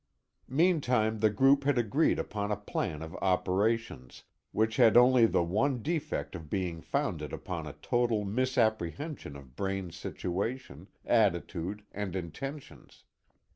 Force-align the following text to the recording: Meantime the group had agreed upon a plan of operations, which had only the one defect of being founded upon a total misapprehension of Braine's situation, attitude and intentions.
Meantime 0.49 1.19
the 1.19 1.29
group 1.29 1.63
had 1.63 1.77
agreed 1.77 2.17
upon 2.17 2.51
a 2.51 2.55
plan 2.57 3.03
of 3.03 3.15
operations, 3.21 4.23
which 4.51 4.77
had 4.77 4.97
only 4.97 5.27
the 5.27 5.43
one 5.43 5.83
defect 5.83 6.33
of 6.33 6.49
being 6.49 6.81
founded 6.81 7.31
upon 7.31 7.67
a 7.67 7.73
total 7.83 8.25
misapprehension 8.25 9.35
of 9.35 9.55
Braine's 9.55 9.95
situation, 9.95 10.87
attitude 11.05 11.83
and 11.91 12.15
intentions. 12.15 13.03